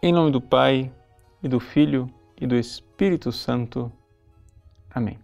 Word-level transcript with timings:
Em 0.00 0.12
nome 0.12 0.30
do 0.30 0.40
Pai, 0.40 0.92
e 1.42 1.48
do 1.48 1.58
Filho, 1.58 2.08
e 2.40 2.46
do 2.46 2.54
Espírito 2.54 3.32
Santo. 3.32 3.90
Amém. 4.88 5.18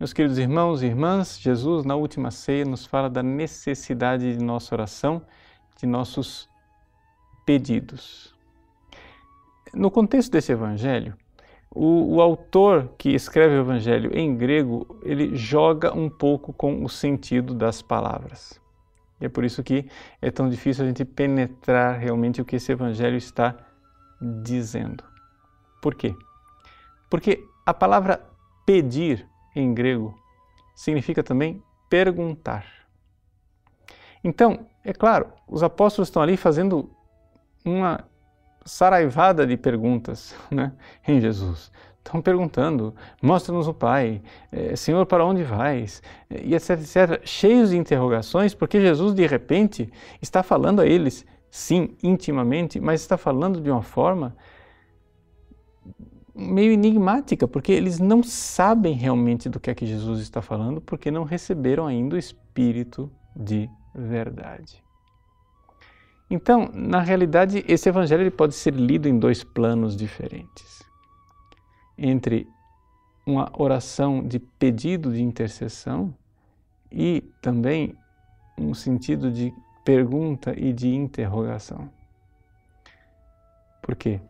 Meus 0.00 0.14
queridos 0.14 0.38
irmãos 0.38 0.82
e 0.82 0.86
irmãs, 0.86 1.38
Jesus, 1.38 1.84
na 1.84 1.94
última 1.94 2.30
ceia, 2.30 2.64
nos 2.64 2.86
fala 2.86 3.10
da 3.10 3.22
necessidade 3.22 4.34
de 4.34 4.42
nossa 4.42 4.74
oração, 4.74 5.20
de 5.76 5.86
nossos 5.86 6.48
pedidos. 7.44 8.34
No 9.74 9.90
contexto 9.90 10.32
desse 10.32 10.52
evangelho, 10.52 11.14
o, 11.70 12.14
o, 12.14 12.22
autor 12.22 12.94
que 12.96 13.10
escreve 13.10 13.56
o 13.56 13.60
evangelho 13.60 14.10
em 14.16 14.34
grego, 14.34 14.98
ele 15.02 15.36
joga 15.36 15.94
um 15.94 16.08
pouco 16.08 16.50
com 16.50 16.82
o 16.82 16.88
sentido 16.88 17.52
das 17.52 17.82
palavras. 17.82 18.58
E 19.20 19.26
é 19.26 19.28
por 19.28 19.44
isso 19.44 19.62
que 19.62 19.88
é 20.20 20.30
tão 20.30 20.48
difícil 20.48 20.84
a 20.84 20.88
gente 20.88 21.04
penetrar 21.04 21.98
realmente 21.98 22.40
o 22.40 22.44
que 22.44 22.56
esse 22.56 22.72
evangelho 22.72 23.16
está 23.16 23.54
dizendo. 24.20 25.04
Por 25.82 25.94
quê? 25.94 26.14
Porque 27.10 27.44
a 27.64 27.74
palavra 27.74 28.24
pedir 28.66 29.26
em 29.54 29.72
grego 29.74 30.14
significa 30.74 31.22
também 31.22 31.62
perguntar. 31.88 32.64
Então, 34.22 34.66
é 34.84 34.92
claro, 34.92 35.32
os 35.46 35.62
apóstolos 35.62 36.08
estão 36.08 36.22
ali 36.22 36.36
fazendo 36.36 36.90
uma 37.64 38.04
saraivada 38.64 39.46
de 39.46 39.56
perguntas 39.56 40.34
né, 40.50 40.72
em 41.06 41.20
Jesus. 41.20 41.72
Estão 42.08 42.22
perguntando, 42.22 42.94
mostra-nos 43.20 43.68
o 43.68 43.74
Pai, 43.74 44.22
eh, 44.50 44.74
Senhor, 44.74 45.04
para 45.04 45.26
onde 45.26 45.42
vais? 45.42 46.02
E 46.30 46.54
etc, 46.54 46.70
etc. 46.70 47.20
Cheios 47.22 47.68
de 47.68 47.76
interrogações, 47.76 48.54
porque 48.54 48.80
Jesus, 48.80 49.12
de 49.14 49.26
repente, 49.26 49.92
está 50.22 50.42
falando 50.42 50.80
a 50.80 50.86
eles, 50.86 51.26
sim, 51.50 51.94
intimamente, 52.02 52.80
mas 52.80 53.02
está 53.02 53.18
falando 53.18 53.60
de 53.60 53.70
uma 53.70 53.82
forma 53.82 54.34
meio 56.34 56.72
enigmática, 56.72 57.46
porque 57.46 57.72
eles 57.72 57.98
não 57.98 58.22
sabem 58.22 58.94
realmente 58.94 59.50
do 59.50 59.60
que 59.60 59.68
é 59.68 59.74
que 59.74 59.84
Jesus 59.84 60.20
está 60.20 60.40
falando, 60.40 60.80
porque 60.80 61.10
não 61.10 61.24
receberam 61.24 61.86
ainda 61.86 62.16
o 62.16 62.18
Espírito 62.18 63.12
de 63.36 63.68
verdade. 63.94 64.82
Então, 66.30 66.70
na 66.72 67.02
realidade, 67.02 67.62
esse 67.68 67.86
evangelho 67.86 68.22
ele 68.22 68.30
pode 68.30 68.54
ser 68.54 68.72
lido 68.72 69.06
em 69.08 69.18
dois 69.18 69.44
planos 69.44 69.94
diferentes. 69.94 70.87
Entre 71.98 72.46
uma 73.26 73.50
oração 73.58 74.26
de 74.26 74.38
pedido 74.38 75.12
de 75.12 75.22
intercessão 75.22 76.14
e 76.90 77.22
também 77.42 77.94
um 78.56 78.72
sentido 78.72 79.30
de 79.30 79.52
pergunta 79.84 80.54
e 80.58 80.72
de 80.72 80.88
interrogação. 80.88 81.90
Por 83.82 83.96
quê? 83.96 84.20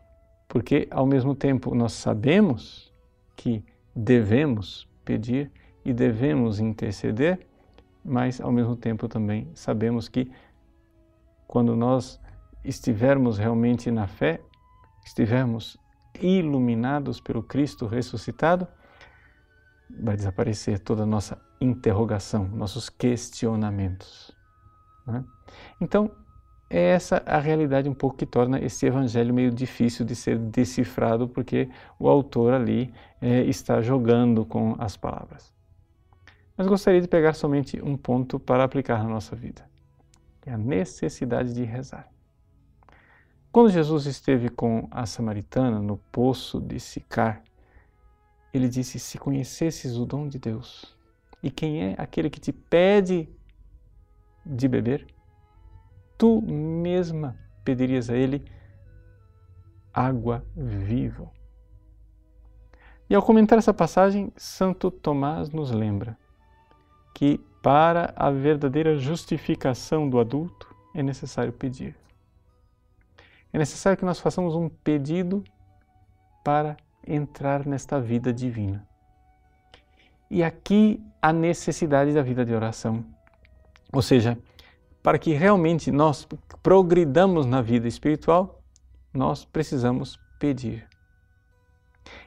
Porque 0.47 0.87
ao 0.89 1.05
mesmo 1.05 1.35
tempo 1.35 1.75
nós 1.75 1.93
sabemos 1.93 2.93
que 3.35 3.63
devemos 3.95 4.87
pedir 5.05 5.51
e 5.83 5.93
devemos 5.93 6.59
interceder, 6.59 7.45
mas 8.03 8.39
ao 8.41 8.51
mesmo 8.51 8.75
tempo 8.75 9.07
também 9.07 9.49
sabemos 9.53 10.09
que 10.09 10.31
quando 11.47 11.75
nós 11.75 12.19
estivermos 12.63 13.37
realmente 13.37 13.89
na 13.89 14.07
fé, 14.07 14.41
estivermos 15.05 15.77
iluminados 16.21 17.19
pelo 17.19 17.43
Cristo 17.43 17.85
ressuscitado, 17.85 18.67
vai 19.89 20.15
desaparecer 20.15 20.79
toda 20.79 21.03
a 21.03 21.05
nossa 21.05 21.39
interrogação, 21.59 22.47
nossos 22.47 22.89
questionamentos. 22.89 24.31
Né? 25.05 25.23
Então, 25.81 26.11
é 26.69 26.91
essa 26.91 27.23
a 27.25 27.39
realidade 27.39 27.89
um 27.89 27.93
pouco 27.93 28.15
que 28.15 28.25
torna 28.25 28.59
esse 28.59 28.85
evangelho 28.85 29.33
meio 29.33 29.51
difícil 29.51 30.05
de 30.05 30.15
ser 30.15 30.37
decifrado, 30.37 31.27
porque 31.27 31.69
o 31.97 32.07
autor 32.07 32.53
ali 32.53 32.93
é, 33.19 33.41
está 33.41 33.81
jogando 33.81 34.45
com 34.45 34.75
as 34.77 34.95
palavras. 34.95 35.51
Mas 36.55 36.67
gostaria 36.67 37.01
de 37.01 37.07
pegar 37.07 37.33
somente 37.33 37.81
um 37.81 37.97
ponto 37.97 38.39
para 38.39 38.63
aplicar 38.63 39.03
na 39.03 39.09
nossa 39.09 39.35
vida 39.35 39.69
é 40.49 40.53
a 40.53 40.57
necessidade 40.57 41.53
de 41.53 41.63
rezar. 41.63 42.09
Quando 43.51 43.71
Jesus 43.71 44.05
esteve 44.05 44.47
com 44.49 44.87
a 44.91 45.07
samaritana 45.07 45.79
no 45.79 45.97
poço 45.97 46.61
de 46.61 46.79
Sicar, 46.79 47.41
ele 48.53 48.69
disse: 48.69 48.99
Se 48.99 49.17
conhecesses 49.17 49.97
o 49.97 50.05
dom 50.05 50.27
de 50.27 50.37
Deus, 50.37 50.95
e 51.41 51.49
quem 51.49 51.83
é 51.83 51.95
aquele 51.97 52.29
que 52.29 52.39
te 52.39 52.51
pede 52.51 53.27
de 54.45 54.67
beber, 54.67 55.07
tu 56.15 56.41
mesma 56.41 57.35
pedirias 57.63 58.09
a 58.09 58.15
ele 58.15 58.45
água 59.91 60.45
viva. 60.55 61.31
E 63.09 63.15
ao 63.15 63.23
comentar 63.23 63.57
essa 63.57 63.73
passagem, 63.73 64.31
Santo 64.37 64.91
Tomás 64.91 65.49
nos 65.49 65.71
lembra 65.71 66.15
que 67.15 67.39
para 67.63 68.13
a 68.15 68.29
verdadeira 68.29 68.95
justificação 68.95 70.07
do 70.07 70.19
adulto 70.19 70.73
é 70.93 71.01
necessário 71.01 71.51
pedir. 71.51 71.95
É 73.51 73.57
necessário 73.57 73.97
que 73.97 74.05
nós 74.05 74.19
façamos 74.19 74.55
um 74.55 74.69
pedido 74.69 75.43
para 76.43 76.77
entrar 77.05 77.65
nesta 77.65 77.99
vida 77.99 78.31
divina. 78.31 78.87
E 80.29 80.43
aqui 80.43 81.03
a 81.21 81.33
necessidade 81.33 82.13
da 82.13 82.21
vida 82.21 82.45
de 82.45 82.53
oração. 82.53 83.03
Ou 83.91 84.01
seja, 84.01 84.37
para 85.01 85.17
que 85.17 85.33
realmente 85.33 85.91
nós 85.91 86.27
progridamos 86.61 87.45
na 87.45 87.61
vida 87.61 87.87
espiritual, 87.87 88.61
nós 89.13 89.43
precisamos 89.43 90.19
pedir. 90.39 90.87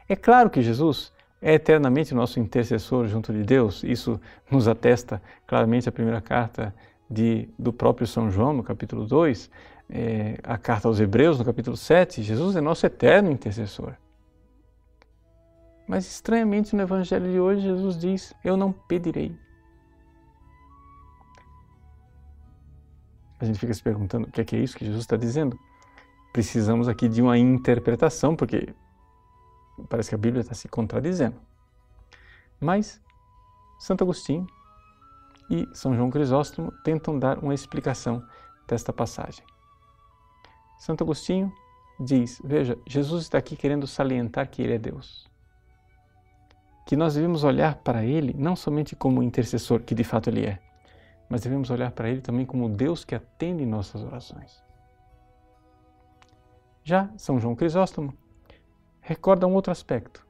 É 0.08 0.16
claro 0.16 0.50
que 0.50 0.60
Jesus 0.60 1.12
é 1.40 1.54
eternamente 1.54 2.14
nosso 2.14 2.40
intercessor 2.40 3.06
junto 3.06 3.32
de 3.32 3.42
Deus. 3.42 3.82
Isso 3.84 4.20
nos 4.50 4.66
atesta 4.66 5.22
claramente 5.46 5.88
a 5.88 5.92
primeira 5.92 6.20
carta 6.20 6.74
de, 7.08 7.48
do 7.58 7.72
próprio 7.72 8.06
São 8.06 8.30
João, 8.30 8.52
no 8.52 8.62
capítulo 8.62 9.06
2, 9.06 9.50
é, 9.92 10.38
a 10.42 10.56
carta 10.56 10.88
aos 10.88 10.98
Hebreus, 10.98 11.38
no 11.38 11.44
capítulo 11.44 11.76
7. 11.76 12.22
Jesus 12.22 12.56
é 12.56 12.60
nosso 12.60 12.86
eterno 12.86 13.30
intercessor. 13.30 13.94
Mas 15.86 16.06
estranhamente 16.06 16.74
no 16.74 16.82
Evangelho 16.82 17.30
de 17.30 17.38
hoje, 17.38 17.62
Jesus 17.62 17.98
diz: 17.98 18.34
Eu 18.42 18.56
não 18.56 18.72
pedirei. 18.72 19.36
A 23.38 23.44
gente 23.44 23.58
fica 23.58 23.74
se 23.74 23.82
perguntando 23.82 24.28
o 24.28 24.30
que 24.30 24.40
é, 24.40 24.44
que 24.44 24.56
é 24.56 24.58
isso 24.60 24.76
que 24.76 24.84
Jesus 24.84 25.02
está 25.02 25.16
dizendo. 25.16 25.58
Precisamos 26.32 26.88
aqui 26.88 27.08
de 27.08 27.20
uma 27.20 27.36
interpretação, 27.36 28.34
porque 28.34 28.72
Parece 29.88 30.10
que 30.10 30.14
a 30.14 30.18
Bíblia 30.18 30.40
está 30.40 30.54
se 30.54 30.68
contradizendo. 30.68 31.36
Mas 32.60 33.00
Santo 33.78 34.04
Agostinho 34.04 34.46
e 35.50 35.68
São 35.74 35.94
João 35.94 36.10
Crisóstomo 36.10 36.72
tentam 36.84 37.18
dar 37.18 37.38
uma 37.38 37.54
explicação 37.54 38.22
desta 38.66 38.92
passagem. 38.92 39.44
Santo 40.82 41.04
Agostinho 41.04 41.52
diz: 42.00 42.42
Veja, 42.42 42.76
Jesus 42.84 43.22
está 43.22 43.38
aqui 43.38 43.54
querendo 43.54 43.86
salientar 43.86 44.50
que 44.50 44.60
Ele 44.60 44.74
é 44.74 44.78
Deus. 44.78 45.30
Que 46.84 46.96
nós 46.96 47.14
devemos 47.14 47.44
olhar 47.44 47.76
para 47.76 48.04
Ele 48.04 48.34
não 48.36 48.56
somente 48.56 48.96
como 48.96 49.22
intercessor, 49.22 49.82
que 49.82 49.94
de 49.94 50.02
fato 50.02 50.28
Ele 50.28 50.44
é, 50.44 50.58
mas 51.28 51.42
devemos 51.42 51.70
olhar 51.70 51.92
para 51.92 52.10
Ele 52.10 52.20
também 52.20 52.44
como 52.44 52.68
Deus 52.68 53.04
que 53.04 53.14
atende 53.14 53.64
nossas 53.64 54.02
orações. 54.02 54.60
Já 56.82 57.08
São 57.16 57.38
João 57.38 57.54
Crisóstomo 57.54 58.12
recorda 59.00 59.46
um 59.46 59.54
outro 59.54 59.70
aspecto. 59.70 60.26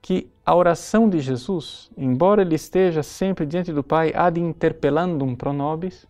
Que 0.00 0.30
a 0.46 0.54
oração 0.54 1.08
de 1.08 1.18
Jesus, 1.18 1.90
embora 1.96 2.42
ele 2.42 2.54
esteja 2.54 3.02
sempre 3.02 3.44
diante 3.44 3.72
do 3.72 3.82
Pai, 3.82 4.12
ad 4.14 4.40
interpellandum 4.40 5.34
pro 5.34 5.52
nobis, 5.52 6.06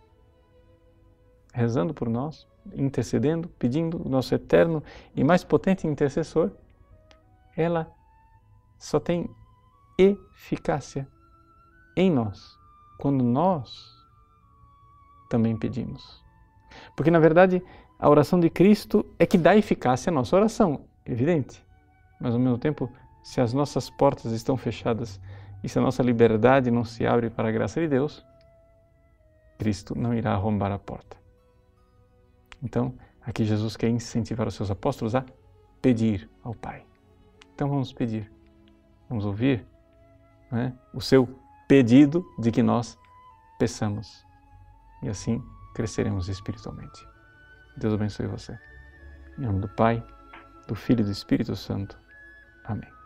rezando 1.53 1.93
por 1.93 2.09
nós, 2.09 2.47
intercedendo, 2.75 3.49
pedindo 3.59 4.01
o 4.05 4.09
nosso 4.09 4.35
eterno 4.35 4.83
e 5.15 5.25
mais 5.25 5.43
potente 5.45 5.87
intercessor, 5.87 6.51
ela 7.57 7.91
só 8.79 9.01
tem 9.01 9.29
eficácia 9.99 11.07
em 11.97 12.11
nós 12.11 12.59
quando 12.99 13.23
nós 13.25 13.75
também 15.29 15.57
pedimos. 15.57 16.23
Porque 16.97 17.11
na 17.11 17.19
verdade 17.19 17.63
a 17.99 18.09
oração 18.09 18.41
de 18.41 18.49
Cristo 18.49 19.05
é 19.19 19.27
que 19.27 19.37
dá 19.37 19.57
eficácia 19.57 20.11
à 20.11 20.13
nossa 20.13 20.35
oração 20.37 20.85
evidente. 21.05 21.65
Mas 22.21 22.35
ao 22.35 22.41
mesmo 22.41 22.59
tempo, 22.59 22.91
se 23.23 23.41
as 23.41 23.53
nossas 23.53 23.91
portas 23.91 24.33
estão 24.33 24.57
fechadas 24.57 25.21
e 25.63 25.69
se 25.69 25.79
a 25.79 25.83
nossa 25.83 26.03
liberdade 26.03 26.71
não 26.71 26.85
se 26.85 27.07
abre 27.07 27.29
para 27.29 27.49
a 27.49 27.53
graça 27.53 27.81
de 27.81 27.89
Deus, 27.89 28.25
Cristo 29.59 29.95
não 29.97 30.15
irá 30.15 30.33
arrombar 30.33 30.73
a 30.73 30.79
porta. 30.79 31.20
Então, 32.63 32.95
aqui 33.23 33.45
Jesus 33.45 33.77
quer 33.77 33.89
incentivar 33.89 34.47
os 34.47 34.55
seus 34.55 34.71
apóstolos 34.71 35.15
a 35.15 35.25
pedir 35.81 36.29
ao 36.43 36.55
Pai. 36.55 36.85
Então 37.55 37.69
vamos 37.69 37.93
pedir, 37.93 38.31
vamos 39.09 39.25
ouvir 39.25 39.67
né, 40.51 40.73
o 40.95 41.01
seu 41.01 41.29
pedido 41.69 42.25
de 42.39 42.51
que 42.51 42.63
nós 42.63 42.99
peçamos 43.59 44.25
e 45.03 45.09
assim 45.09 45.43
cresceremos 45.75 46.29
espiritualmente. 46.29 47.07
Deus 47.77 47.95
abençoe 47.95 48.27
você. 48.27 48.59
Em 49.39 49.43
nome 49.43 49.61
do 49.61 49.69
Pai, 49.69 50.03
do 50.67 50.75
Filho 50.75 51.01
e 51.01 51.05
do 51.05 51.11
Espírito 51.11 51.55
Santo. 51.55 51.99
Amém. 52.65 53.00